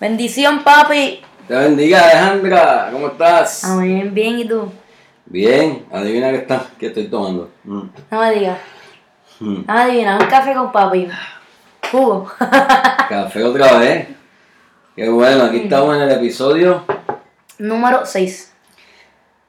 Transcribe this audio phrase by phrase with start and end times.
[0.00, 1.20] Bendición, papi.
[1.46, 2.88] Te bendiga, Alejandra.
[2.90, 3.64] ¿Cómo estás?
[3.64, 4.72] Amén, bien, ¿y tú?
[5.26, 5.84] Bien.
[5.92, 7.50] Adivina qué, está, qué estoy tomando.
[7.64, 7.82] Mm.
[8.10, 8.58] No me digas.
[9.40, 9.62] Mm.
[9.66, 11.06] No me un café con papi.
[11.92, 12.30] Jugo.
[13.10, 14.08] Café otra vez.
[14.96, 16.82] Qué bueno, aquí estamos en el episodio.
[17.58, 18.54] Número 6.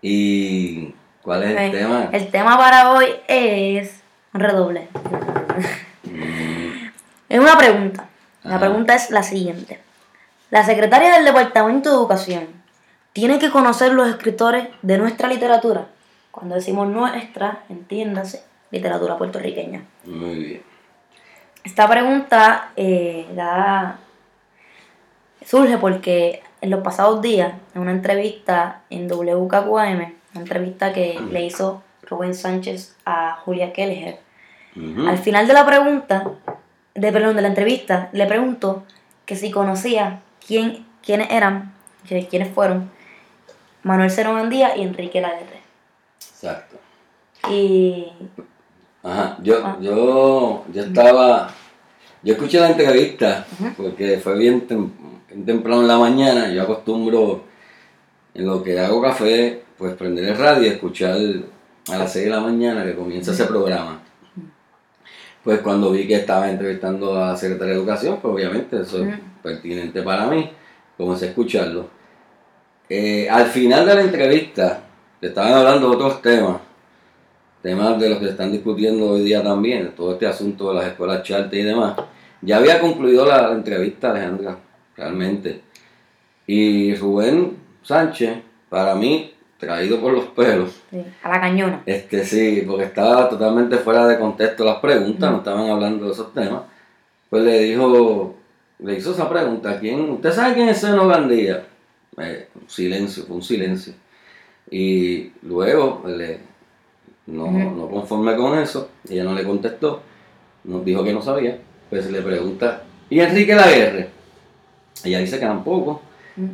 [0.01, 2.09] ¿Y cuál es el tema?
[2.11, 4.01] El tema para hoy es
[4.33, 4.89] redoble.
[7.29, 8.09] Es una pregunta.
[8.43, 8.59] La Ajá.
[8.59, 9.79] pregunta es la siguiente.
[10.51, 12.47] La secretaria del Departamento de Educación
[13.13, 15.87] tiene que conocer los escritores de nuestra literatura.
[16.29, 19.83] Cuando decimos nuestra, entiéndase, literatura puertorriqueña.
[20.05, 20.63] Muy bien.
[21.63, 23.97] Esta pregunta eh, la-
[25.45, 29.97] surge porque en los pasados días, en una entrevista en WKQAM,
[30.33, 34.19] una entrevista que le hizo Rubén Sánchez a Julia Kelleher,
[35.07, 36.31] al final de la pregunta,
[36.95, 38.83] de, perdón, de la entrevista, le preguntó
[39.25, 41.73] que si conocía quién, quiénes eran,
[42.29, 42.89] quiénes fueron
[43.83, 45.61] Manuel Cerón Andía y Enrique Laguerre.
[46.19, 46.77] Exacto.
[47.49, 48.07] Y
[49.03, 49.77] Ajá, yo, Ah.
[49.81, 51.49] yo, yo estaba,
[52.21, 54.91] yo escuché la entrevista porque fue bien, tem-
[55.27, 57.43] bien temprano en la mañana, yo acostumbro
[58.35, 61.15] en lo que hago café, pues prender el radio y escuchar
[61.91, 64.01] a las 6 de la mañana que comienza ese programa.
[65.43, 69.03] Pues cuando vi que estaba entrevistando a la secretaria de Educación, pues obviamente eso.
[69.41, 70.49] Pertinente para mí,
[70.97, 71.89] comencé a escucharlo.
[72.89, 74.83] Eh, al final de la entrevista,
[75.19, 76.57] le estaban hablando de otros temas,
[77.61, 80.87] temas de los que se están discutiendo hoy día también, todo este asunto de las
[80.87, 81.95] escuelas charter y demás.
[82.41, 84.57] Ya había concluido la, la entrevista, Alejandra,
[84.97, 85.61] realmente.
[86.47, 89.31] Y Rubén Sánchez, para mí,
[89.61, 91.83] traído por los pelos, sí, a la cañona.
[91.85, 96.33] este sí, porque estaba totalmente fuera de contexto las preguntas, no estaban hablando de esos
[96.33, 96.63] temas,
[97.29, 98.35] pues le dijo,
[98.81, 101.65] le hizo esa pregunta, ¿quién, ¿usted sabe quién es Seno Gandía?
[102.17, 103.93] Eh, un silencio, fue un silencio.
[104.69, 106.39] Y luego le,
[107.27, 110.01] no, no conforme con eso, ella no le contestó,
[110.63, 114.09] nos dijo que no sabía, pues le pregunta, ¿y Enrique Laguerre?
[115.03, 116.01] Ella dice que tampoco,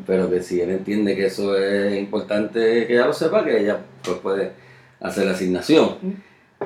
[0.05, 3.79] pero que si él entiende que eso es importante que ella lo sepa, que ella
[4.03, 4.51] pues puede
[4.99, 5.95] hacer la asignación.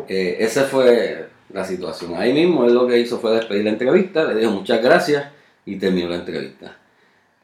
[0.08, 2.16] Eh, esa fue la situación.
[2.16, 5.26] Ahí mismo él lo que hizo fue despedir la entrevista, le dijo muchas gracias
[5.66, 6.76] y terminó la entrevista.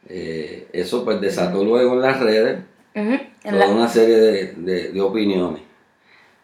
[0.10, 2.60] Eh, eso pues desató luego en las redes
[2.94, 5.62] en toda la- una serie de, de- de opiniones.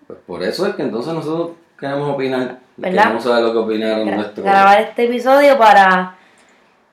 [0.07, 3.03] Pues por eso es que entonces nosotros queremos opinar, ¿Verdad?
[3.03, 4.45] queremos saber lo que opinaron gra- nuestros...
[4.45, 6.15] grabar este episodio para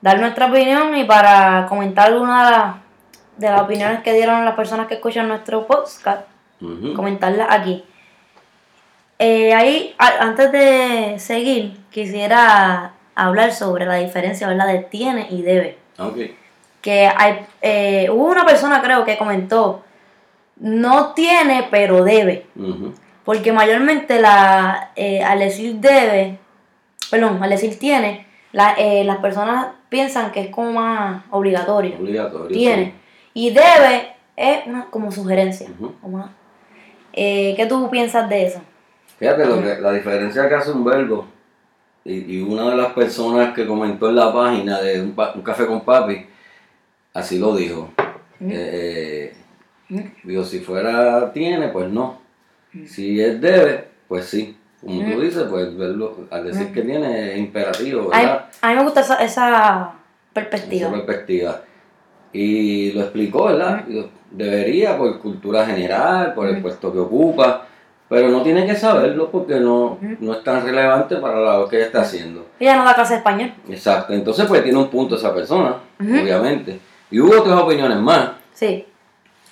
[0.01, 2.75] dar nuestra opinión y para comentar algunas de las,
[3.37, 6.27] de las opiniones que dieron las personas que escuchan nuestro podcast,
[6.61, 6.93] Ujú.
[6.95, 7.83] comentarlas aquí.
[9.19, 14.67] Eh, ahí, a- antes de seguir, quisiera hablar sobre la diferencia ¿verdad?
[14.67, 15.77] de tiene y debe.
[15.99, 16.17] Ok.
[16.81, 19.83] Que hay, eh, hubo una persona creo que comentó,
[20.57, 22.45] no tiene pero debe.
[23.23, 26.37] Porque mayormente la, eh, al decir debe,
[27.09, 31.95] perdón, al decir tiene, la- eh, las personas piensan que es como más obligatorio.
[31.99, 32.47] Obligatorio.
[32.47, 32.93] Tiene.
[33.33, 35.69] Y debe es una, como sugerencia.
[36.01, 36.31] Como una-
[37.13, 38.61] eh, ¿Qué tú piensas de eso?
[39.19, 41.27] Fíjate lo que, la diferencia que hace un verbo.
[42.03, 45.13] Y, y una de las personas que comentó en la página de un,
[45.43, 46.25] café con papi,
[47.13, 47.91] así lo dijo.
[48.39, 49.33] Eh,
[49.89, 52.19] eh, digo, si fuera tiene, pues no.
[52.87, 54.57] Si es debe, pues sí.
[54.81, 58.45] Como tú dices, pues el verbo, al decir que tiene es imperativo, A mí, ¿verdad?
[58.61, 59.93] a mí me gusta esa, esa Esa
[60.33, 60.91] perspectiva.
[60.91, 61.61] perspectiva.
[62.33, 63.85] Y lo explicó, ¿verdad?
[64.31, 67.67] Debería por cultura general, por el puesto que ocupa,
[68.11, 71.85] pero no tiene que saberlo porque no, no es tan relevante para labor que ella
[71.85, 72.45] está haciendo.
[72.59, 73.53] Ella no da clase de español.
[73.69, 76.77] Exacto, entonces pues tiene un punto esa persona, obviamente.
[77.09, 78.85] Y hubo otras opiniones más, Sí.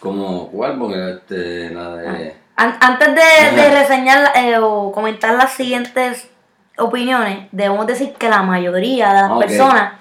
[0.01, 2.35] como cuál, porque este, la de...
[2.57, 6.29] An- antes de, de reseñar eh, o comentar las siguientes
[6.77, 9.39] opiniones, debemos decir que la mayoría de las Ok.
[9.39, 9.93] personas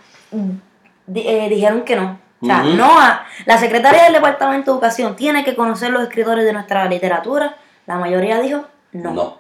[1.07, 2.19] di- eh, dijeron que no.
[2.41, 6.45] O sea, no a- la secretaria del Departamento de Educación tiene que conocer los escritores
[6.45, 7.57] de nuestra literatura.
[7.89, 9.13] La mayoría dijo no.
[9.15, 9.39] no.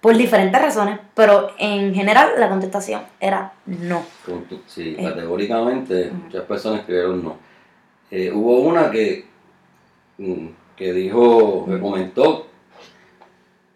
[0.00, 4.02] Por diferentes razones, pero en general la contestación era no.
[4.66, 5.04] Sí, Eh.
[5.04, 7.36] categóricamente muchas personas escribieron no.
[8.10, 9.26] Eh, hubo una que,
[10.18, 10.46] mm,
[10.76, 12.46] que dijo, que comentó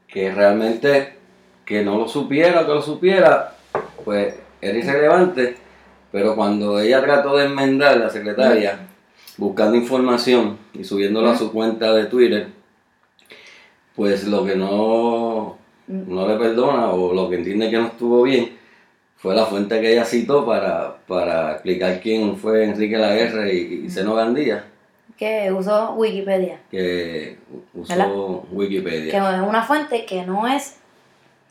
[0.09, 1.17] que realmente
[1.65, 3.57] que no lo supiera, que lo supiera,
[4.05, 5.57] pues era irrelevante,
[6.13, 8.79] pero cuando ella trató de enmendar la secretaria,
[9.37, 12.49] buscando información y subiéndolo a su cuenta de Twitter,
[13.97, 15.57] pues lo que no,
[15.89, 18.57] no le perdona o lo que entiende que no estuvo bien,
[19.17, 23.91] fue la fuente que ella citó para, para explicar quién fue Enrique Laguerre y, y
[23.91, 24.65] Seno Gandía,
[25.19, 26.61] Que usó Wikipedia.
[26.71, 27.39] que
[27.73, 28.11] usó ¿Verdad?
[28.53, 29.11] Wikipedia.
[29.11, 30.77] Que es una fuente que no es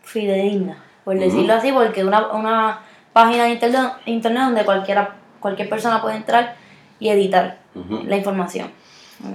[0.04, 2.82] fidedigna, por decirlo así, porque una, una
[3.12, 6.56] página de internet, internet donde cualquiera, cualquier persona puede entrar
[7.00, 7.58] y editar
[8.06, 8.70] la información.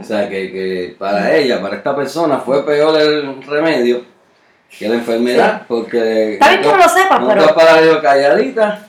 [0.01, 4.03] O sea, que, que para ella, para esta persona, fue peor el remedio
[4.79, 6.35] que la enfermedad, porque...
[6.35, 8.87] Está bien que no lo sepas, nunca pero- para ello calladita,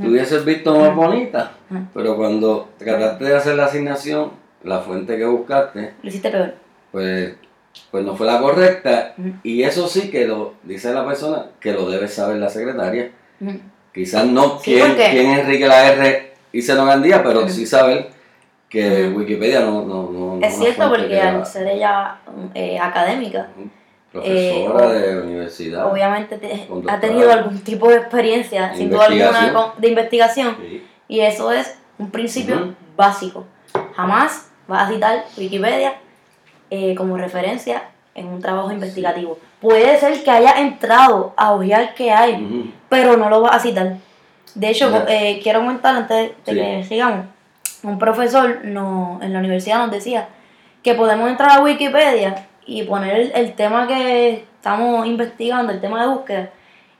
[0.00, 1.52] te hubieses visto más bonita,
[1.94, 4.32] pero cuando trataste de hacer la asignación,
[4.64, 6.54] la fuente que buscaste, Lo hiciste peor.
[6.90, 7.34] pues,
[7.90, 11.88] pues no fue la correcta, y eso sí que lo dice la persona, que lo
[11.88, 13.10] debe saber la secretaria,
[13.92, 18.08] quizás no Sí, quién, quién es Enrique R y Seno Gandía, pero sí saber
[18.72, 19.08] que.
[19.14, 22.16] Wikipedia no, no, no, Es cierto, porque que al ser ella
[22.54, 23.48] eh, académica,
[24.10, 25.90] profesora Eh, de universidad.
[25.90, 30.84] obviamente te- ha tenido algún tipo de experiencia, sin duda alguna, con- de investigación, Sí.
[31.08, 33.44] y eso es un principio básico.
[33.94, 35.94] Jamás vas a citar Wikipedia
[36.70, 37.82] eh, como referencia
[38.14, 39.38] en un trabajo investigativo.
[39.60, 43.96] Puede ser que haya entrado a ojear qué hay, pero no lo vas a citar.
[44.54, 46.58] De hecho, eh, quiero comentar antes de Sí.
[46.58, 47.26] que sigamos,
[47.82, 50.28] un profesor no, en la universidad nos decía
[50.82, 56.08] que podemos entrar a Wikipedia y poner el, tema que estamos investigando, el tema de
[56.08, 56.50] búsqueda,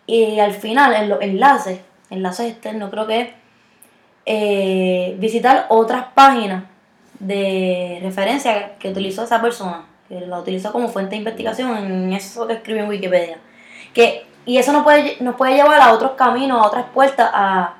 [0.07, 1.81] y al final en los enlaces,
[2.11, 3.29] enlaces externos creo que es,
[4.25, 6.65] eh, visitar otras páginas
[7.19, 12.47] de referencia que utilizó esa persona, que la utilizó como fuente de investigación en eso
[12.47, 13.39] que escribió en Wikipedia.
[13.95, 17.77] Que, y eso nos puede, nos puede llevar a otros caminos, a otras puertas, a,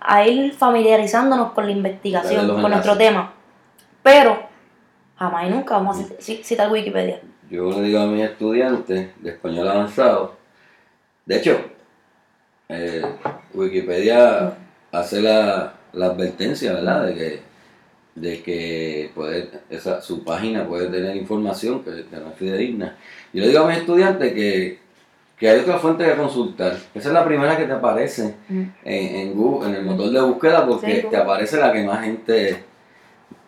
[0.00, 3.32] a ir familiarizándonos con la investigación, con nuestro tema.
[4.02, 4.38] Pero
[5.16, 7.20] jamás y nunca vamos a cit- ci- citar Wikipedia.
[7.50, 10.34] Yo le digo a mis estudiantes de español avanzado,
[11.24, 11.58] de hecho,
[12.68, 13.02] eh,
[13.54, 14.52] Wikipedia
[14.92, 17.06] hace la, la advertencia, ¿verdad?
[17.06, 17.40] De que,
[18.14, 22.96] de que puede, esa, su página puede tener información que, que no es fidedigna.
[23.32, 24.78] Yo le digo a mis estudiantes que,
[25.36, 26.76] que hay otra fuente que consultar.
[26.94, 30.66] Esa es la primera que te aparece en, en Google, en el motor de búsqueda,
[30.66, 32.64] porque Sí, te aparece la que más gente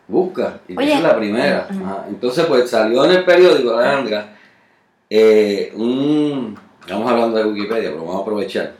[0.07, 0.61] busca.
[0.69, 0.89] Y Oye.
[0.89, 1.67] esa es la primera.
[1.71, 2.05] Ajá.
[2.09, 4.37] Entonces, pues salió en el periódico, Alejandra,
[5.09, 6.59] eh, un.
[6.81, 8.75] Estamos hablando de Wikipedia, pero vamos a aprovechar.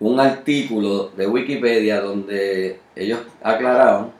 [0.00, 4.10] Un artículo de Wikipedia donde ellos aclaraban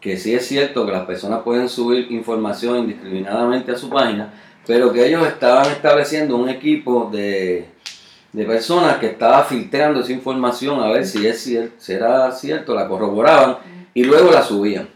[0.00, 4.32] que sí es cierto que las personas pueden subir información indiscriminadamente a su página,
[4.66, 7.68] pero que ellos estaban estableciendo un equipo de,
[8.32, 12.74] de personas que estaba filtrando esa información a ver si es cier- si era cierto,
[12.74, 13.58] la corroboraban
[13.94, 14.88] y luego la subían.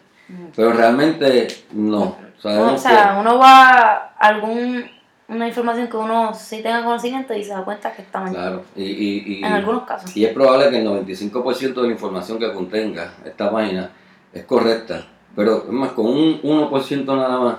[0.54, 2.16] Pero realmente no.
[2.40, 4.84] Sabemos o sea, uno va a algún
[5.28, 8.32] una información que uno sí tenga conocimiento y se da cuenta que está mal.
[8.32, 10.16] claro, y, y, y, En algunos casos.
[10.16, 13.90] y es probable que el 95% de la información que contenga esta página
[14.32, 15.06] es correcta,
[15.36, 17.56] pero es más, con un 1% nada más,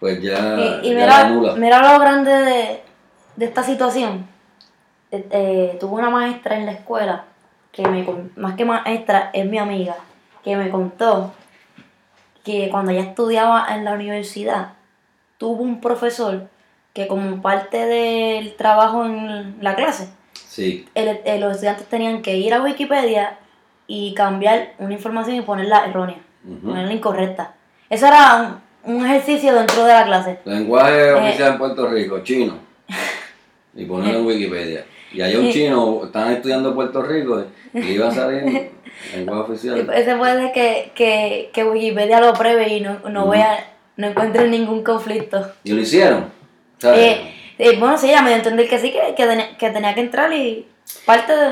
[0.00, 2.82] pues ya, Y, y ya mira, lo grande de,
[3.36, 4.26] de esta situación.
[5.10, 7.24] Eh, eh, tuve una maestra en la escuela,
[7.72, 8.06] que me,
[8.36, 9.96] más que maestra, es mi amiga,
[10.42, 11.32] que me contó
[12.44, 14.72] que cuando ella estudiaba en la universidad,
[15.38, 16.48] tuvo un profesor
[16.92, 22.54] que como parte del trabajo en la clase, Sí, el- los estudiantes tenían que ir
[22.54, 23.36] a Wikipedia
[23.86, 26.16] y cambiar una información y ponerla errónea,
[26.64, 27.54] ponerla incorrecta.
[27.90, 30.38] Eso era un, ejercicio dentro de la clase.
[30.44, 31.12] lenguaje Eh.
[31.12, 32.54] oficial en Puerto Rico, chino,
[33.74, 34.84] y ponerlo en Wikipedia.
[35.12, 35.52] Y hay un Eh.
[35.52, 38.70] chino, están estudiando Puerto Rico y le iba a salir
[39.14, 39.90] lenguaje oficial.
[39.94, 44.48] Ese puede ser que, que, que Wikipedia lo pruebe y no, no vea, no encuentre
[44.48, 45.52] ningún conflicto.
[45.64, 46.26] Y lo hicieron.
[46.78, 46.98] ¿sabes?
[47.00, 49.70] Eh, eh, bueno, sí, ella me dio a entender que sí, que, que, tenía, que
[49.70, 50.66] tenía que entrar y
[51.06, 51.50] parte de...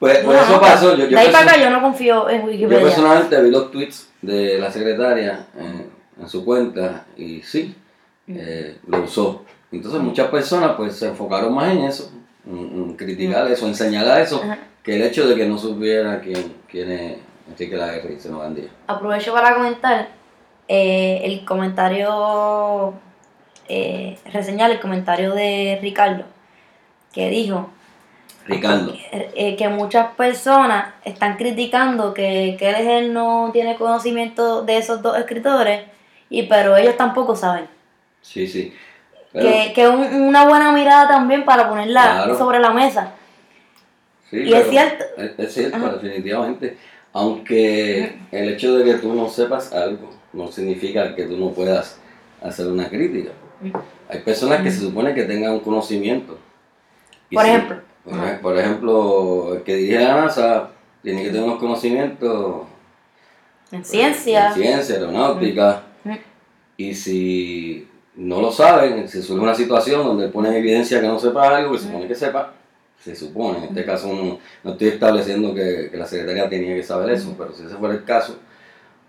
[0.00, 0.96] pues, pues eso pasó.
[0.96, 2.82] Yo, yo de ahí para acá yo no confío en Yo Wikipedia.
[2.82, 5.46] personalmente vi los tweets de la secretaria
[6.20, 7.74] en su cuenta y sí,
[8.28, 9.44] eh, lo usó.
[9.72, 12.10] Entonces muchas personas pues se enfocaron más en eso,
[12.46, 14.58] en, en criticar eso, en señalar eso, Ajá.
[14.82, 17.18] que el hecho de que no supiera quién, quién es
[17.48, 18.68] Enrique Laguerre y Seno Gandía.
[18.86, 20.08] Aprovecho para comentar
[20.68, 22.94] eh, el comentario,
[23.68, 26.24] eh, reseñar el comentario de Ricardo,
[27.12, 27.70] que dijo
[28.46, 28.94] Ricardo.
[29.12, 35.16] eh, que muchas personas están criticando que, que él no tiene conocimiento de esos dos
[35.18, 35.82] escritores,
[36.30, 37.66] y pero ellos tampoco saben.
[38.22, 38.72] Sí, sí.
[39.32, 42.38] Pero, que que un- una buena mirada también para ponerla Claro.
[42.38, 43.12] sobre la mesa.
[44.30, 45.04] sí, y es cierto.
[45.18, 45.90] Es, es cierto, Ajá.
[45.96, 46.76] definitivamente.
[47.12, 51.98] Aunque el hecho de que tú no sepas algo no significa que tú no puedas
[52.42, 53.30] hacer una crítica.
[54.08, 56.38] Hay personas que se supone que tengan un conocimiento.
[57.32, 57.80] Por ejemplo.
[58.42, 60.70] Por, ejemplo, el que dirige la NASA
[61.02, 62.66] tiene que tener unos conocimientos
[63.72, 64.48] En ciencia.
[64.48, 65.82] en ciencia, aeronáutica.
[66.76, 71.18] Y si no lo saben, si surge una situación donde pone en evidencia que no
[71.18, 72.52] sepa algo, que se supone que sepa,
[73.02, 76.82] se supone, en este caso no, no estoy estableciendo que, que la secretaria tenía que
[76.82, 78.38] saber eso, pero si ese fuera el caso,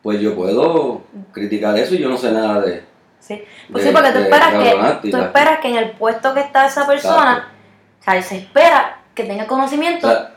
[0.04, 2.84] pues yo puedo criticar eso y yo no sé nada de...
[3.20, 4.54] Sí, pues de- sí, porque tú esperas,
[5.02, 7.52] que, tú esperas que en el puesto que está esa persona,
[8.00, 10.36] o sea, se espera que tenga O conocimiento sea,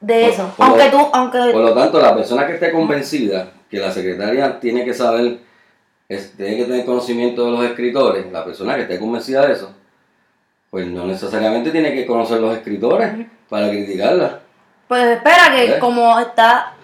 [0.00, 0.54] de por- eso.
[0.56, 3.92] por aunque lo- tú, aunque Por lo tanto, la persona que esté convencida que la
[3.92, 5.38] secretaria tiene que saber,
[6.08, 9.72] es- tiene que tener conocimiento de los escritores, la persona que esté convencida de eso,
[10.70, 14.40] pues no necesariamente tiene que conocer los escritores para criticarla.
[14.88, 16.74] pues espera que como está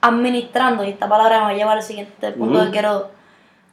[0.00, 3.10] administrando, y esta palabra me va a llevar al siguiente punto que quiero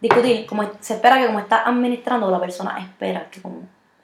[0.02, 3.62] discutir, como se espera que como está administrando, la persona espera que como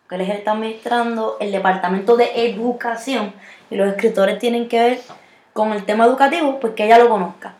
[0.08, 3.34] que él está administrando el departamento de educación
[3.70, 5.00] y los escritores tienen que ver
[5.52, 7.54] con el tema educativo, pues que ella lo conozca.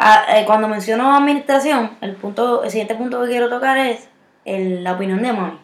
[0.00, 4.08] Ah, eh, cuando menciono administración, el punto, el siguiente punto que quiero tocar es
[4.44, 5.58] el- la opinión de mami.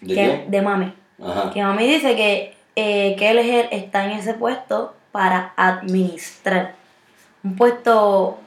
[0.00, 0.92] ¿De que, de mami.
[1.24, 1.50] Ajá.
[1.52, 6.74] Que mami dice que, eh, que él, es está en ese puesto para administrar.
[7.44, 8.38] Un puesto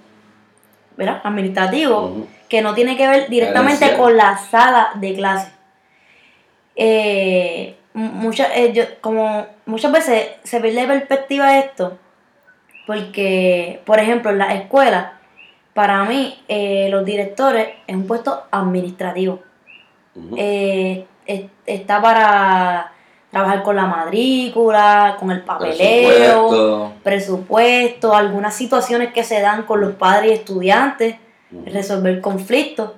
[0.98, 1.22] ¿verdad?
[1.24, 5.50] administrativo que no tiene que ver directamente con la sala de clase.
[6.76, 11.98] Eh, muchas, eh, yo- como muchas veces se pierde de perspectiva esto,
[12.86, 15.14] porque, por ejemplo, en la escuela,
[15.74, 19.40] para mí, eh, los directores es un puesto administrativo.
[20.36, 22.92] Eh, es- está para
[23.30, 26.94] trabajar con la matrícula, con el papeleo, Presupuesto.
[27.04, 31.16] presupuesto, algunas situaciones que se dan con los padres y estudiantes,
[31.66, 32.92] resolver conflictos.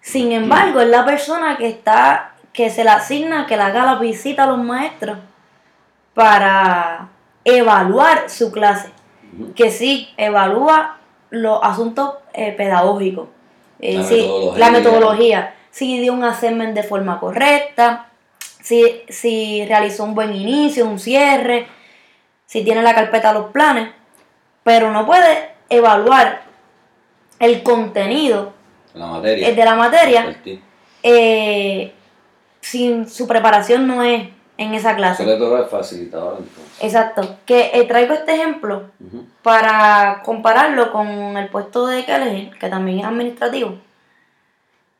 [0.00, 3.96] Sin embargo, es la persona que está, que se le asigna que le haga la
[3.96, 5.18] visita a los maestros
[6.14, 7.08] para
[7.44, 8.90] evaluar su clase.
[9.54, 10.96] Que sí, evalúa
[11.30, 13.28] los asuntos eh, pedagógicos.
[13.80, 14.58] Eh, La sí, metodología.
[14.58, 15.54] la metodología.
[15.70, 18.08] Si dio un assessment de forma correcta,
[18.62, 21.66] si, si realizó un buen inicio, un cierre,
[22.46, 23.90] si tiene la carpeta los planes,
[24.64, 26.42] pero no puede evaluar
[27.38, 28.52] el contenido
[28.94, 29.52] La materia.
[29.54, 30.36] de la materia
[31.02, 31.92] eh,
[32.60, 34.28] si su preparación no es
[34.58, 35.24] en esa clase.
[35.24, 36.82] Le toca al facilitador entonces.
[36.82, 37.36] Exacto.
[37.46, 38.90] Que eh, traigo este ejemplo
[39.42, 43.76] para compararlo con el puesto de Kelly, que también es administrativo.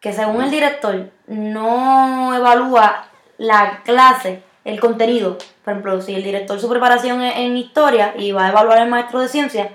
[0.00, 5.38] Que según el director no evalúa la clase, el contenido.
[5.64, 8.88] Por ejemplo, si el director su preparación es en historia y va a evaluar al
[8.88, 9.72] maestro de ciencia,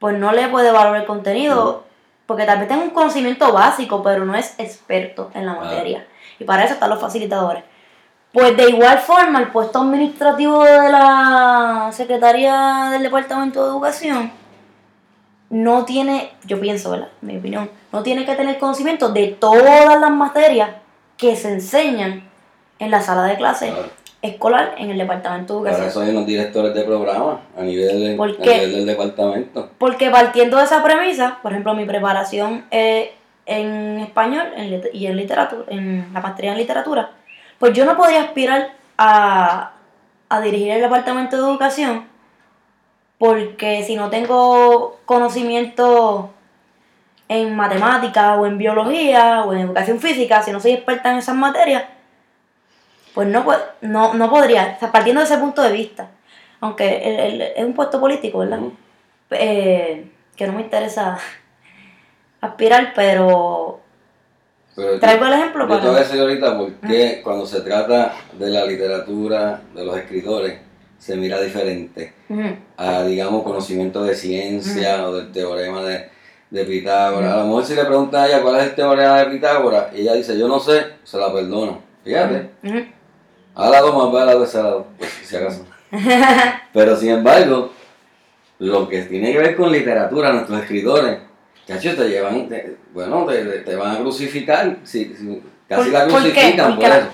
[0.00, 1.84] pues no le puede evaluar el contenido,
[2.26, 6.04] porque tal vez tenga un conocimiento básico, pero no es experto en la materia.
[6.40, 7.62] Y para eso están los facilitadores.
[8.38, 14.30] Pues de igual forma, el puesto administrativo de la Secretaría del Departamento de Educación
[15.50, 17.08] no tiene, yo pienso, ¿verdad?
[17.20, 20.70] Mi opinión, no tiene que tener conocimiento de todas las materias
[21.16, 22.28] que se enseñan
[22.78, 23.88] en la sala de clase Claro.
[24.22, 25.88] escolar en el Departamento de Educación.
[25.88, 29.70] eso hay unos directores de programa a nivel, de- ¿Por a nivel del departamento.
[29.78, 33.14] Porque partiendo de esa premisa, por ejemplo, mi preparación eh,
[33.46, 37.10] en español en y en literatura, en la maestría en literatura,
[37.58, 39.72] pues yo no podría aspirar a,
[40.28, 42.06] a dirigir el departamento de educación
[43.18, 46.30] porque si no tengo conocimiento
[47.28, 51.34] en matemáticas o en biología o en educación física, si no soy experta en esas
[51.34, 51.84] materias,
[53.14, 53.44] pues no,
[53.80, 56.08] no, no podría, o sea, partiendo de ese punto de vista,
[56.60, 58.60] aunque el- el- es un puesto político, ¿verdad?
[59.30, 61.18] Eh, que no me interesa
[62.40, 63.80] aspirar, pero
[64.78, 66.04] Pero traigo el ejemplo Yo te voy a para...
[66.04, 70.56] decir ahorita por qué cuando se trata de la literatura, de los escritores,
[70.96, 72.12] se mira diferente
[72.76, 76.08] a, digamos, conocimiento de ciencia o del teorema de,
[76.50, 77.32] de Pitágoras.
[77.32, 80.02] A lo mejor si le pregunta a ella cuál es el teorema de Pitágoras, y
[80.02, 81.82] ella dice, yo no sé, se la perdono.
[82.04, 82.50] Fíjate,
[83.56, 85.66] a la dos más va a la de ese lado, pues, si acaso.
[86.72, 87.72] Pero sin embargo,
[88.60, 91.18] lo que tiene que ver con literatura, nuestros escritores,
[91.68, 96.06] chachos, te llevan, te- bueno, te, te- van a crucificar, si, si- casi ¿Por- la
[96.06, 97.06] crucifican por eso.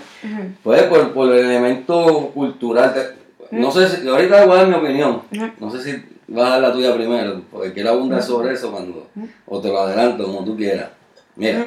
[0.63, 2.95] Pues por, por el elemento cultural.
[2.95, 5.23] de- no sé si, ahorita voy a dar mi opinión.
[5.61, 9.09] No sé si vas a dar la tuya primero, porque quiero abundar sobre eso cuando,
[9.47, 10.89] o te lo adelanto como tú quieras.
[11.37, 11.67] Mira,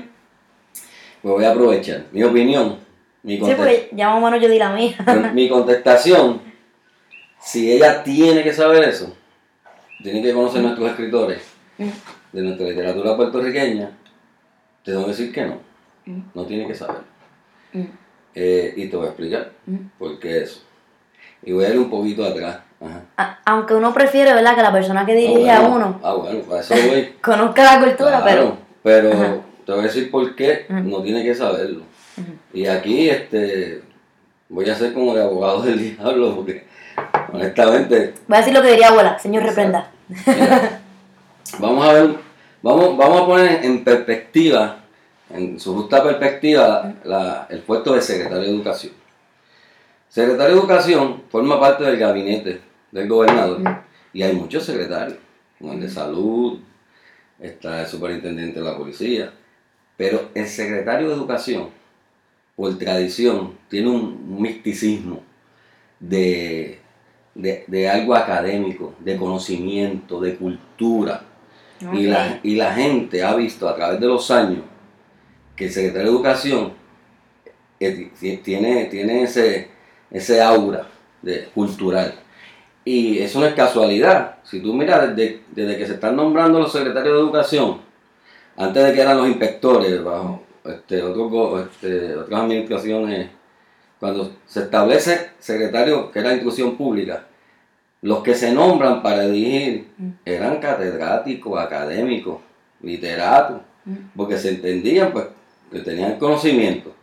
[1.22, 2.06] pues voy a aprovechar.
[2.12, 2.78] Mi opinión,
[3.22, 4.96] mi, Sí, porque ya más o menos yo di la mía.
[5.34, 6.42] mi contestación,
[7.40, 9.14] si ella tiene que saber eso,
[10.02, 11.42] tiene que conocer nuestros escritores
[12.32, 13.92] de nuestra literatura puertorriqueña,
[14.84, 15.58] te tengo que decir que no.
[16.08, 17.02] ujú, No tiene que saber.
[17.74, 17.88] ujú,
[18.36, 19.80] Eh, y te voy a explicar ujú.
[19.98, 20.62] por qué eso.
[21.44, 22.60] Y voy a ir un poquito atrás.
[22.80, 23.02] Ajá.
[23.18, 24.56] A- aunque uno prefiere, ¿verdad?
[24.56, 27.14] Que la persona que dirige Ah, a uno Ah, bueno, para eso voy.
[27.22, 29.08] conozca la cultura, Claro, pero...
[29.10, 29.36] pero Ajá.
[29.66, 31.84] te voy a decir por qué no tiene que saberlo.
[32.54, 33.82] Y aquí este
[34.50, 36.66] voy a ser como de abogado del diablo porque
[37.34, 39.92] honestamente Voy a decir lo que diría abuela, señor reprenda.
[40.08, 40.82] mira,
[41.60, 42.16] vamos a ver
[42.62, 44.84] vamos vamos a poner en perspectiva
[45.30, 48.94] en su justa perspectiva la- el puesto de secretario de educación.
[50.10, 52.62] Secretario de educación forma parte del gabinete
[52.92, 53.70] del gobernador Ujú.
[54.14, 55.18] y hay muchos secretarios,
[55.60, 56.60] como el de salud,
[57.40, 59.34] está el superintendente de la policía,
[59.98, 61.70] pero el secretario de educación,
[62.56, 65.22] por tradición, tiene un misticismo
[66.00, 66.80] de,
[67.36, 71.22] de, de algo académico, de conocimiento, de cultura.
[71.94, 74.62] Y, la, y la gente ha visto a través de los años
[75.56, 76.74] que el secretario de educación
[77.80, 79.70] eh, ti- tiene, tiene ese,
[80.12, 80.88] ese aura
[81.22, 82.14] de, cultural.
[82.84, 84.38] Y eso no es casualidad.
[84.44, 87.82] Si tú miras desde, desde que se están nombrando los secretarios de educación,
[88.56, 93.30] antes de que eran los inspectores, bajo este, otro este, otras administraciones,
[94.00, 97.26] cuando se establece secretario, que era instrucción pública,
[98.02, 100.10] los que se nombran para dirigir Mm.
[100.26, 102.40] eran catedráticos, académicos,
[102.82, 103.96] literatos, Mm.
[104.16, 105.26] porque se entendían pues
[105.72, 106.94] que tenían conocimiento.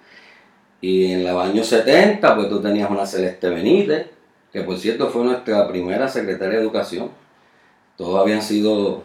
[0.81, 4.07] Y en los años 70, pues tú tenías una Celeste Benítez,
[4.53, 7.11] que por cierto fue nuestra primera secretaria de educación.
[7.97, 9.03] Todos habían sido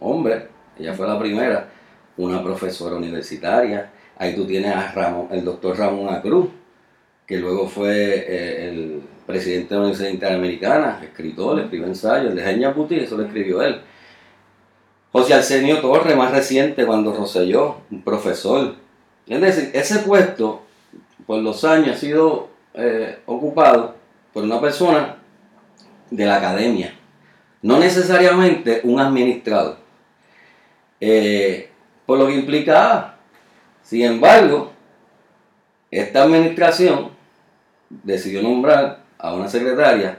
[0.00, 0.44] hombres,
[0.78, 1.68] ella fue la primera,
[2.16, 3.90] una profesora universitaria.
[4.18, 6.48] Ahí tú tienes a Ramón, el doctor Ramón Acruz,
[7.26, 12.42] que luego fue eh, el presidente de la Universidad Interamericana, escritor, escribió ensayos, el de
[12.42, 13.80] Jaime Puti, eso lo escribió él.
[15.12, 18.74] José Arsenio Torres, más reciente, cuando Roselló, un profesor.
[19.26, 20.62] Es decir, ese puesto,
[21.26, 23.94] por los años, ha sido eh, ocupado
[24.32, 25.18] por una persona
[26.10, 26.94] de la academia,
[27.62, 29.78] no necesariamente un administrador.
[31.00, 31.70] Eh,
[32.06, 33.18] por lo que implicaba,
[33.82, 34.72] sin embargo,
[35.90, 37.10] esta administración
[37.88, 40.18] decidió nombrar a una secretaria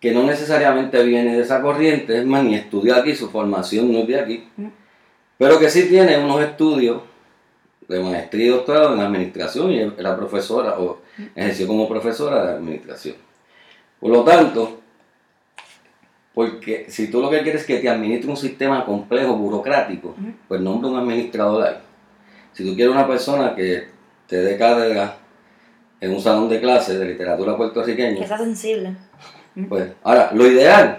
[0.00, 4.00] que no necesariamente viene de esa corriente, es más, ni estudió aquí, su formación no
[4.00, 4.66] es de aquí, Mm.
[5.38, 7.02] pero que sí tiene unos estudios
[7.88, 11.00] de maestría y doctorado en administración y era profesora o
[11.34, 13.16] ejerció como profesora de administración.
[14.00, 14.80] Por lo tanto,
[16.34, 20.32] porque si tú lo que quieres es que te administre un sistema complejo, burocrático, Ujú.
[20.48, 21.76] pues nombra un administrador ahí.
[22.52, 23.88] Si tú quieres una persona que
[24.26, 25.18] te dé cátedra
[26.00, 28.96] en un salón de clases de literatura puertorriqueña, Que sea sensible.
[29.68, 30.98] pues, ahora, lo ideal,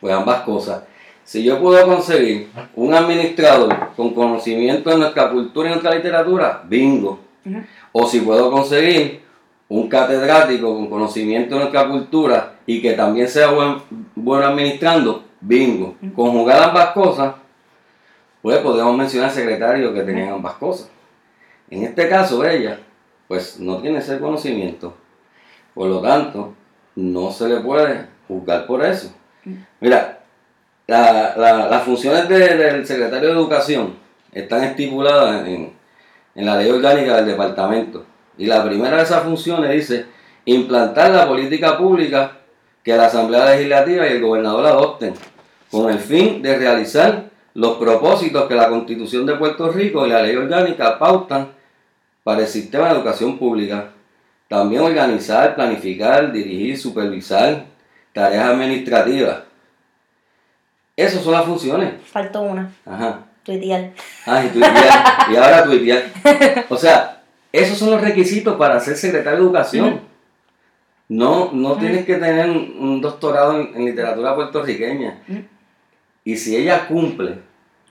[0.00, 0.82] pues ambas cosas.
[1.24, 7.18] Si yo puedo conseguir un administrador con conocimiento de nuestra cultura y nuestra literatura, bingo.
[7.92, 9.22] O si puedo conseguir
[9.68, 13.76] un catedrático con conocimiento de nuestra cultura y que también sea buen,
[14.14, 15.96] bueno administrando, bingo.
[16.14, 17.34] Conjugar ambas cosas,
[18.42, 20.90] pues podemos mencionar secretarios que tenían ambas cosas.
[21.70, 22.78] En este caso, ella,
[23.28, 24.94] pues no tiene ese conocimiento.
[25.74, 26.54] Por lo tanto,
[26.96, 29.12] no se le puede juzgar por eso.
[29.80, 30.20] Mira,
[30.86, 33.94] la- la- las funciones de- del secretario de Educación
[34.32, 35.72] están estipuladas en,
[36.34, 38.04] en la ley orgánica del departamento.
[38.36, 40.06] Y la primera de esas funciones dice
[40.44, 42.38] implantar la política pública
[42.82, 45.14] que la Asamblea Legislativa y el gobernador adopten,
[45.70, 50.22] con el fin de realizar los propósitos que la Constitución de Puerto Rico y la
[50.22, 51.48] ley orgánica pautan
[52.24, 53.90] para el sistema de educación pública.
[54.48, 57.66] También organizar, planificar, dirigir, supervisar
[58.12, 59.42] tareas administrativas.
[60.96, 61.94] Esas son las funciones.
[62.10, 62.72] Faltó una.
[62.84, 63.20] Ajá.
[63.42, 63.92] Tuitear.
[64.26, 65.30] Ah, y tuitear.
[65.32, 66.02] y ahora tuitear.
[66.68, 70.00] O sea, esos son los requisitos para ser secretario de educación.
[71.08, 75.22] No, no tienes que tener un doctorado en, en literatura puertorriqueña.
[76.24, 77.38] Y si ella cumple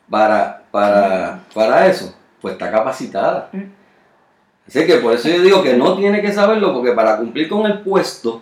[0.10, 3.50] para, para, para eso, pues está capacitada.
[4.68, 7.66] Así que por eso yo digo que no tiene que saberlo, porque para cumplir con
[7.66, 8.42] el puesto,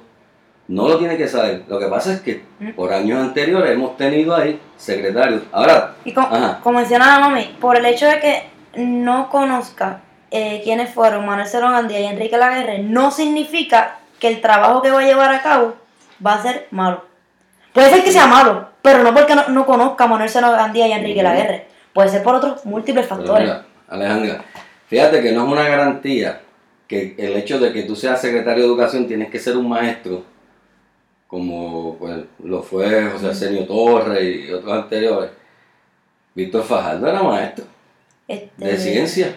[0.67, 1.63] no lo tiene que saber.
[1.67, 2.43] Lo que pasa es que
[2.75, 5.43] por años anteriores hemos tenido ahí secretarios.
[5.51, 6.29] Ahora, Y como,
[6.71, 11.99] mencionaba mami, por el hecho de que no conozca eh, quiénes fueron Manuel Cerón Andía
[11.99, 15.75] y Enrique Laguerre, no significa que el trabajo que va a llevar a cabo
[16.25, 17.03] va a ser malo.
[17.73, 20.87] Puede ser que sea malo, pero no porque no, no conozca a Manuel Cerón Andía
[20.87, 21.23] y Enrique.
[21.23, 21.67] Laguerre.
[21.93, 23.43] Puede ser por otros múltiples factores.
[23.43, 24.45] mira, Alejandra,
[24.91, 26.41] fíjate que no es una garantía
[26.85, 30.25] que el hecho de que tú seas secretario de educación tienes que ser un maestro,
[31.27, 35.31] como pues, lo fue José Arsenio Torres y otros anteriores.
[36.35, 37.63] Víctor Fajardo era maestro
[38.27, 39.35] Este, de ciencia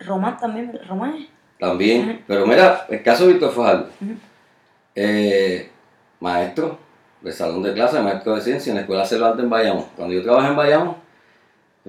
[0.00, 1.28] Román también, Román.
[1.58, 2.24] también.
[2.26, 3.88] Pero mira, el caso de Víctor Fajardo.
[4.96, 5.70] Eh,
[6.18, 6.76] maestro
[7.20, 9.86] de salón de clase, maestro de ciencia en la Escuela Cervantes en Bayamón.
[9.94, 10.96] Cuando yo trabajé en Bayamón,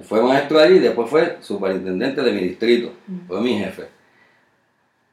[0.08, 2.94] fue maestro allí y después fue superintendente de mi distrito,
[3.28, 3.88] fue mi jefe.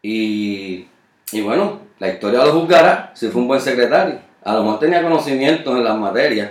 [0.02, 0.86] Y,
[1.32, 4.20] y bueno, la historia lo juzgará si fue un buen secretario.
[4.44, 6.50] A lo mejor tenía conocimientos en las materias.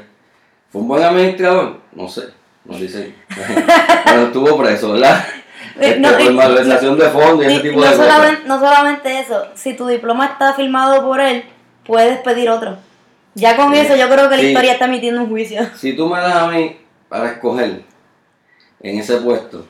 [0.69, 1.79] ¿Fue un buen administrador?
[1.93, 2.23] No sé,
[2.65, 3.13] no dice.
[4.05, 5.23] Pero estuvo preso, ¿verdad?
[5.79, 8.05] Este, No, por malversación de fondos y Y- ese tipo no, de cosas.
[8.13, 11.43] solamente, no solamente eso, si tu diploma está firmado por él,
[11.85, 12.77] puedes pedir otro.
[13.35, 13.79] Ya con Sí.
[13.79, 14.47] eso yo creo que la Sí.
[14.47, 15.61] historia está emitiendo un juicio.
[15.75, 16.75] Si tú me das a mí
[17.07, 17.83] para escoger
[18.89, 19.65] en ese puesto,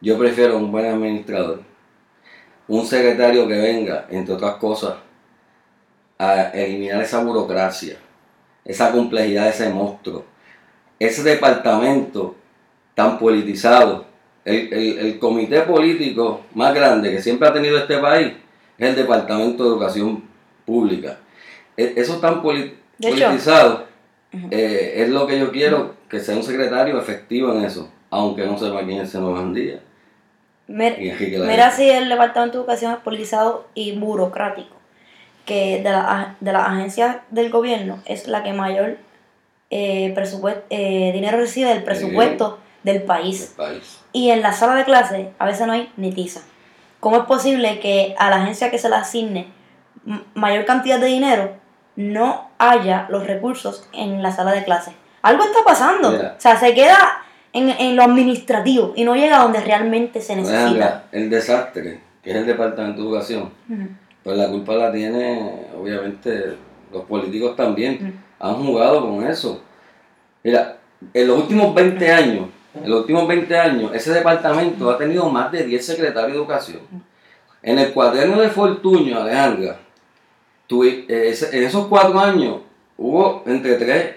[0.00, 1.62] yo prefiero un buen administrador,
[2.68, 4.94] un secretario que venga, entre otras cosas,
[6.18, 7.96] a eliminar esa burocracia,
[8.64, 10.24] esa complejidad de ese monstruo,
[10.98, 12.36] ese departamento
[12.94, 14.06] tan politizado.
[14.44, 18.32] El, el- el comité político más grande que siempre ha tenido este país
[18.78, 20.24] es el Departamento de Educación
[20.64, 21.18] Pública.
[21.76, 22.74] E- Eso tan poli-
[23.28, 23.86] politizado
[24.50, 28.58] eh, es lo que yo quiero, que sea un secretario efectivo en eso, aunque no
[28.58, 29.80] sepa quién es ese nuevo Andía.
[30.68, 31.50] Mir- Y Enrique Lario.
[31.50, 34.76] Mira si el Departamento de Educación es politizado y burocrático,
[35.46, 38.98] que de, la, de las agencias del gobierno es la que mayor
[39.70, 43.54] eh, presupuesto, eh, dinero recibe del presupuesto del del país.
[43.56, 44.00] país.
[44.12, 46.40] Y en la sala de clase a veces no hay ni tiza.
[46.98, 49.48] ¿Cómo es posible que a la agencia que se le asigne
[50.34, 51.52] mayor cantidad de dinero
[51.96, 54.92] no haya los recursos en la sala de clase?
[55.22, 56.10] Algo está pasando.
[56.10, 56.96] O sea, se queda
[57.52, 60.60] en, en lo administrativo y no llega a donde realmente se necesita.
[60.66, 63.50] Alejandra, el desastre, que es el Departamento de Educación,
[64.22, 66.56] pues la culpa la tiene, obviamente,
[66.92, 68.22] los políticos también.
[68.38, 69.62] Han jugado con eso.
[70.42, 70.76] Mira,
[71.12, 75.50] en los últimos 20 años, en los últimos 20 años, ese departamento ha tenido más
[75.52, 76.80] de 10 secretarios de educación.
[77.62, 79.78] En el cuaderno de Fortuño, Alejandra,
[80.70, 82.58] eh, ese- en esos cuatro años
[82.96, 84.14] hubo entre 3,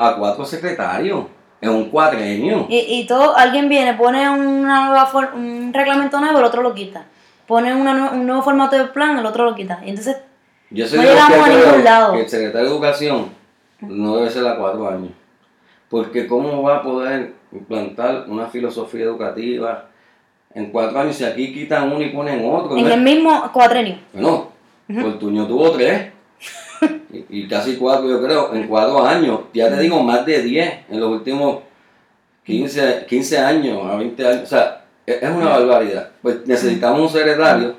[0.00, 1.26] a 4 secretarios
[1.64, 2.66] en un cuadrenio.
[2.68, 6.74] Y, y todo, alguien viene, pone una nueva for- un reglamento nuevo, el otro lo
[6.74, 7.04] quita.
[7.46, 9.80] Pone una un nuevo formato de plan, el otro lo quita.
[9.84, 10.16] Y entonces,
[10.70, 12.12] Yo No llegamos a ningún lado.
[12.14, 13.28] que el secretario de Educación
[13.80, 15.10] no debe ser a cuatro años.
[15.88, 19.86] Porque ¿cómo va a poder implantar una filosofía educativa
[20.54, 22.76] en cuatro años si aquí quitan uno y ponen otro?
[22.76, 22.94] en ¿no?
[22.94, 23.96] el mismo cuadrenio.
[24.12, 24.48] Bueno,
[24.88, 26.12] Fortuño tuvo tres.
[27.28, 29.40] Y, y casi cuatro, yo creo, en cuatro años.
[29.52, 31.62] Ya te digo, más de diez en los últimos
[32.44, 34.42] 15, 15 años a 20 años.
[34.42, 36.10] O sea, es es una barbaridad.
[36.22, 37.76] Pues necesitamos un secretario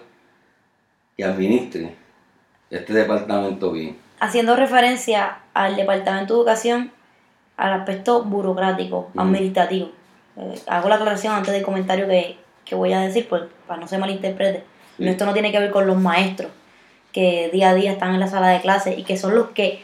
[1.17, 1.95] que administre
[2.69, 3.97] este departamento bien.
[4.19, 6.91] haciendo referencia al Departamento de Educación,
[7.57, 9.91] al aspecto burocrático, administrativo.
[10.37, 13.87] Eh, hago la aclaración antes del comentario que, que voy a decir, pues, para no
[13.87, 14.63] se malinterprete.
[14.97, 15.07] Sí.
[15.07, 16.51] Esto no tiene que ver con los maestros
[17.15, 19.81] que día a día están en la sala de clase y que son los que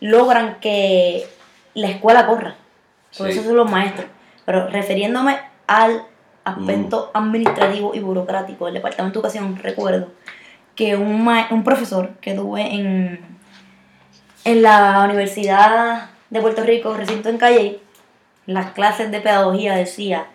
[0.00, 1.26] logran que
[1.74, 2.54] la escuela corra.
[3.18, 3.32] Por Sí.
[3.38, 4.06] eso son los maestros.
[4.46, 6.04] Pero refiriéndome al
[6.42, 10.08] aspecto administrativo y burocrático del Departamento de Educación, recuerdo
[10.74, 13.20] que un, ma- un profesor que tuve en,
[14.46, 17.80] en la Universidad de Puerto Rico, recinto en Calle,
[18.46, 20.28] las clases de pedagogía decía,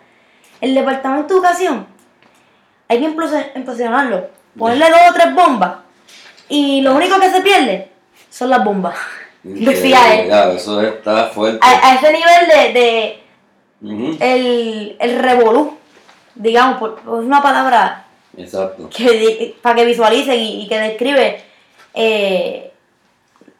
[0.60, 1.86] el Departamento de Educación
[2.88, 3.06] hay que
[3.56, 5.78] implosionarlo, ponerle dos o tres bombas
[6.48, 7.88] y lo único que se pierde
[8.30, 8.96] son las bombas.
[9.42, 10.28] Decía él.
[10.28, 11.58] Ya, eso está fuerte.
[11.62, 13.22] A, a ese nivel de, de
[14.20, 15.76] el, el revolú,
[16.34, 18.04] digamos, por, por una palabra
[18.36, 18.88] Exacto.
[18.90, 21.42] que para que visualicen y, y que describe
[21.94, 22.72] eh,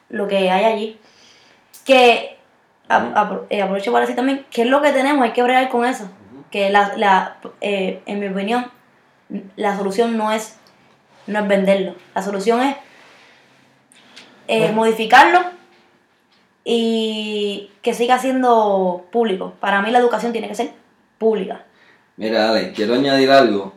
[0.08, 0.98] lo que hay allí.
[1.84, 2.36] Que
[2.88, 5.84] a- eh, aprovecho para decir también que es lo que tenemos, hay que bregar con
[5.84, 6.08] eso.
[6.50, 8.70] Que la, la, eh, en mi opinión,
[9.56, 10.56] la solución no es,
[11.26, 11.94] no es venderlo.
[12.14, 12.76] La solución es
[14.48, 15.40] eh, modificarlo
[16.64, 19.54] y que siga siendo público.
[19.60, 20.72] Para mí la educación tiene que ser
[21.18, 21.64] pública.
[22.16, 23.74] Mira, Ale, quiero añadir algo.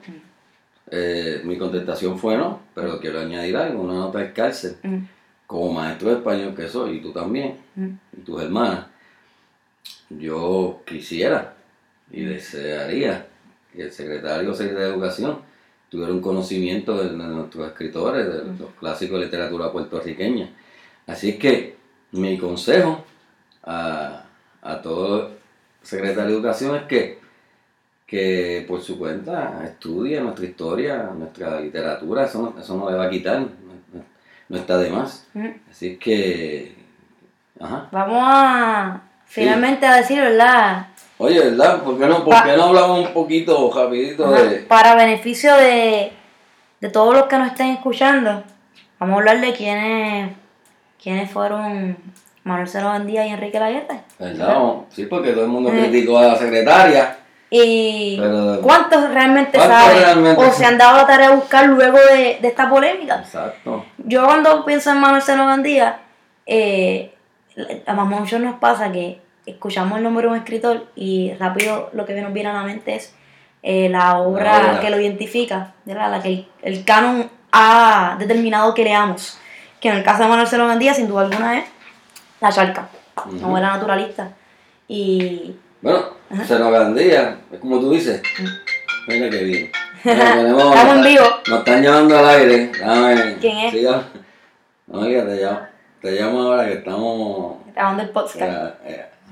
[0.91, 4.77] Eh, mi contestación fue no, pero quiero añadir algo, una nota de cárcel.
[4.81, 4.99] Mm,
[5.45, 7.89] Como maestro de español que soy, y tú también, mm.
[8.17, 8.85] y tus hermanas,
[10.09, 11.53] yo quisiera
[12.11, 13.27] y desearía
[13.71, 15.39] que el secretario o secretaria de Educación
[15.89, 20.49] tuviera un conocimiento de, de nuestros escritores, de los clásicos de literatura puertorriqueña.
[21.07, 21.77] Así es que
[22.11, 23.03] mi consejo
[23.63, 24.23] a,
[24.61, 25.31] a todo
[25.81, 27.19] secretario de Educación es que,
[28.05, 33.05] que por su cuenta estudie nuestra historia, nuestra literatura, eso no, eso no le va
[33.05, 33.45] a quitar,
[34.49, 35.27] no, está de más.
[35.69, 36.75] Así que,
[37.59, 37.87] ajá.
[37.91, 40.87] Vamos a finalmente a decir, ¿verdad?
[41.19, 41.83] Oye, ¿verdad?
[41.83, 44.55] ¿Por qué no, por qué no hablamos un poquito rapidito Ajá, de...
[44.61, 46.11] Para beneficio de,
[46.79, 48.43] de todos los que nos estén escuchando,
[48.99, 50.31] Vamos a hablar de quiénes,
[51.01, 51.95] quiénes fueron
[52.43, 54.01] Manuel Cero Díaz y Enrique Laguerre.
[54.19, 54.57] ¿Verdad?
[54.89, 57.15] Sí, porque todo el mundo criticó a la secretaria.
[57.49, 59.97] ¿Y Pero- cuántos realmente ¿Cuántos saben?
[60.03, 60.43] realmente?
[60.45, 63.19] O se han dado la tarea de buscar luego de, de esta polémica.
[63.21, 63.85] Exacto.
[63.99, 65.99] Yo cuando pienso en Manuel Seno Gandía,
[66.45, 67.13] eh,
[67.85, 72.05] a más mucho nos pasa que escuchamos el nombre de un escritor y rápido lo
[72.05, 73.13] que nos viene a la mente es
[73.63, 76.11] eh, la, obra que lo identifica, ¿verdad?
[76.11, 79.37] la que el, el canon ha determinado que leamos.
[79.79, 81.65] Que en el caso de Manuel Seno Gandía, sin duda alguna, es
[82.41, 82.89] La Charca,
[83.25, 83.35] Ujú.
[83.37, 84.31] novela naturalista.
[84.87, 88.21] Y Bueno, nos Gandía, es como tú dices.
[89.07, 89.71] Mira que bien.
[90.01, 90.07] Mm.
[90.07, 91.25] Estamos en vivo.
[91.49, 92.71] Nos están llamando al aire.
[92.79, 93.73] Dame, ¿Quién es?
[93.73, 94.03] siga.
[94.87, 95.59] No, mira, te llamo,
[96.01, 98.79] te llamo ahora que estamos grabando el podcast.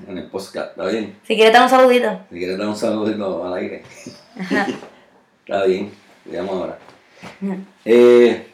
[0.06, 0.70] En el podcast.
[0.70, 1.16] ¿Está bien?
[1.26, 2.20] Si quieres dar un saludito.
[2.30, 3.82] Si quieres dar un saludito al aire.
[4.38, 4.66] Ajá.
[5.46, 5.90] Está bien,
[6.24, 6.78] te llamo ahora.
[7.84, 8.48] Eh,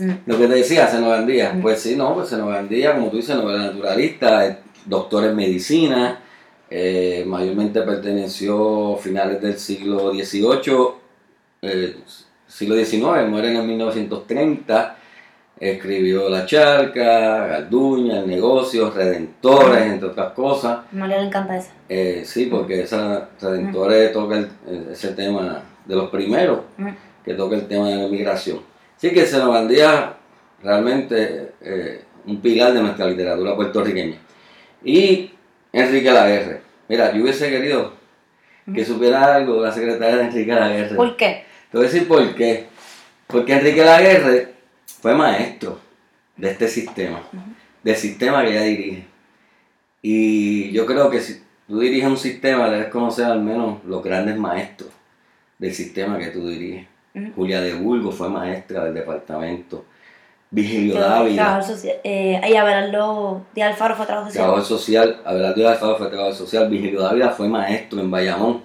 [0.00, 0.12] Mm.
[0.26, 3.36] Lo que te decía, Seno Gandía, pues sí, no, pues Seno Gandía, como tú dices,
[3.36, 6.22] novela naturalista, doctor en medicina,
[6.70, 10.74] eh, mayormente perteneció a finales del siglo XVIII,
[11.62, 11.96] eh,
[12.46, 14.96] siglo XIX, muere en el 1930,
[15.60, 20.78] escribió La Charca, Garduña, El Negocio, Redentores, entre otras cosas.
[20.90, 21.68] María le encanta eso.
[21.88, 24.48] Eh, sí, porque esa Redentores toca el-
[24.90, 26.60] ese tema de los primeros
[27.24, 28.60] que toca el tema de la inmigración.
[28.96, 30.14] Así que Seno Gandía
[30.62, 34.16] realmente eh, un pilar de nuestra literatura puertorriqueña.
[34.84, 35.30] Y
[35.72, 36.62] Enrique Laguerre.
[36.88, 37.92] Mira, yo hubiese querido
[38.74, 40.96] que supiera algo de la secretaria de Enrique Laguerre.
[40.96, 41.44] ¿Por qué?
[41.70, 42.66] Te voy a decir por qué.
[43.26, 44.48] Porque Enrique Laguerre
[45.00, 45.78] fue maestro
[46.36, 47.22] de este sistema,
[47.82, 49.04] del sistema que ella dirige.
[50.02, 54.36] Y yo creo que si tú diriges un sistema, debes conocer al menos los grandes
[54.36, 54.90] maestros
[55.58, 56.86] del sistema que tú diriges.
[57.34, 59.84] Julia de Burgos fue maestra del departamento.
[60.52, 61.64] Vigilio Dávila.
[62.02, 64.44] Eh, y Abelardo Díaz Alfaro fue trabajo social.
[64.44, 65.22] trabajador social.
[65.24, 66.68] Abelardo de Alfaro fue trabajador social.
[66.68, 68.62] Vigilio Dávila fue maestro en Bayamón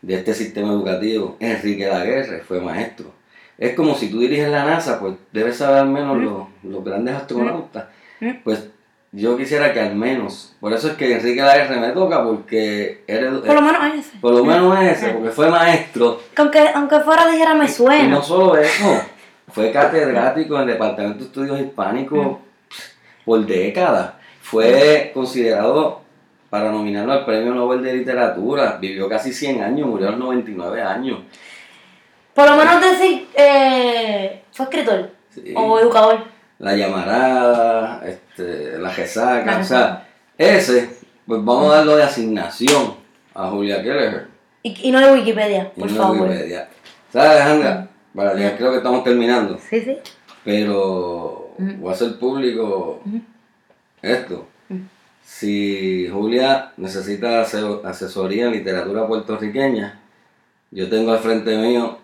[0.00, 1.36] de este sistema educativo.
[1.40, 3.12] Enrique Laguerre fue maestro.
[3.58, 7.14] Es como si tú diriges la NASA, pues debes saber al menos los, los grandes
[7.14, 7.84] astronautas.
[8.44, 8.68] Pues
[9.12, 13.32] yo quisiera que al menos, por eso es que Enrique Laguerre me toca, porque eres,
[13.32, 14.18] Por lo menos es ese.
[14.18, 16.20] por lo menos ese, porque fue maestro.
[16.34, 18.08] Que aunque, aunque fuera dijera me Y suena.
[18.08, 19.00] no solo eso,
[19.48, 22.38] fue catedrático en el Departamento de Estudios Hispánicos
[23.24, 24.12] por décadas.
[24.42, 26.00] Fue considerado
[26.50, 28.76] para nominarlo al Premio Nobel de Literatura.
[28.80, 31.20] Vivió casi 100 años, murió a los 99 años.
[32.36, 35.52] Por lo menos decir, eh, fue escritor Sí.
[35.56, 36.18] o educador.
[36.58, 40.90] La llamarada, este, la resaca, La o sea, ese,
[41.26, 42.94] pues vamos a darlo de asignación
[43.34, 44.28] a Julia Kelleher.
[44.62, 46.20] Y, y no de Wikipedia, y por no favor.
[46.28, 46.68] Wikipedia.
[47.12, 47.88] ¿Sabes, Alejandra?
[48.14, 49.58] Para ya creo que estamos terminando.
[49.58, 49.98] Sí, sí.
[50.44, 53.00] Pero voy a hacer público
[54.02, 54.46] esto.
[55.24, 60.00] Si Julia necesita ase- asesoría en literatura puertorriqueña,
[60.70, 61.98] yo tengo al frente mío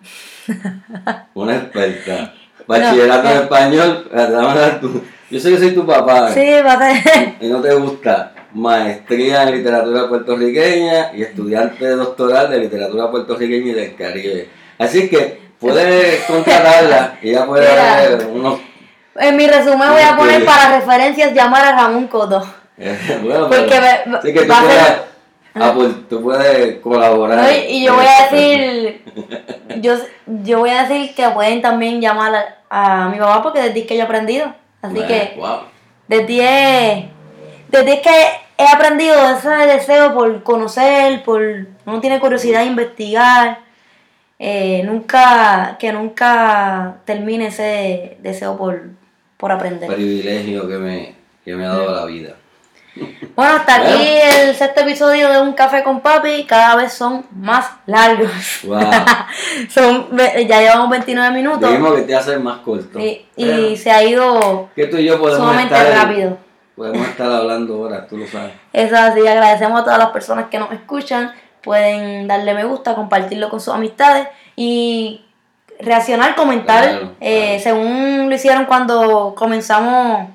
[1.35, 2.35] una experta.
[2.67, 4.09] Bachillerato en español,
[5.31, 7.35] yo sé que soy tu papá Sí, ser.
[7.41, 13.75] y no te gusta maestría en literatura puertorriqueña y estudiante doctoral de literatura puertorriqueña y
[13.75, 14.49] del Caribe.
[14.79, 17.85] Así que puedes contratarla y ella puede Mira.
[18.11, 18.61] dar unos
[19.17, 20.47] En mi resumen voy a poner Sí.
[20.47, 22.47] para referencias llamar a Ramón Coto.
[23.23, 24.93] Bueno, Porque me- así que tú puedes,
[25.53, 27.39] ser- ah, pues, tú puedes colaborar.
[27.39, 27.51] ¿no?
[27.69, 29.03] Y- yo voy a decir,
[29.81, 29.95] yo,
[30.27, 33.95] yo voy a decir que pueden también llamar a, a mi papá porque desde que
[33.97, 34.55] yo he aprendido.
[34.81, 35.59] Así Bueno, que wow.
[36.09, 37.09] desde,
[37.69, 38.11] desde que
[38.59, 41.41] he aprendido ese deseo por conocer, por
[41.87, 43.59] uno tiene curiosidad de investigar,
[44.39, 48.83] eh, nunca, que nunca termine ese deseo por,
[49.37, 49.89] por aprender.
[49.93, 52.35] privilegio que me, que me ha dado la vida.
[52.95, 54.03] Bueno, hasta aquí
[54.39, 56.45] el sexto episodio de Un Café con Papi.
[56.45, 58.31] Cada vez son más largos.
[58.65, 58.81] Wow.
[59.71, 61.69] son, ya llevamos 29 minutos.
[61.69, 62.99] Dijimos que te hace más corto.
[62.99, 66.37] Y Pero se ha ido que tú y yo podemos sumamente estar, rápido.
[66.77, 68.53] podemos estar hablando horas, tú lo sabes.
[68.73, 71.33] Eso así, agradecemos a todas las personas que nos escuchan.
[71.63, 75.25] Pueden darle me gusta, compartirlo con sus amistades y
[75.79, 77.63] reaccionar, comentar, Claro, eh, claro.
[77.63, 80.29] según lo hicieron cuando comenzamos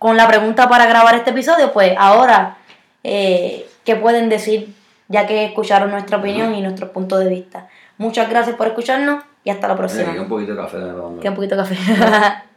[0.00, 2.56] con la pregunta para grabar este episodio, pues ahora,
[3.04, 4.74] eh, ¿qué pueden decir?
[5.08, 7.68] Ya que escucharon nuestra opinión y nuestro punto de vista.
[7.98, 10.14] Muchas gracias por escucharnos y hasta la próxima.
[10.14, 11.76] que un poquito de café de Que un poquito de café.